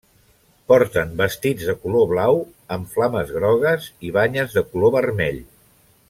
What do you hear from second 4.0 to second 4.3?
i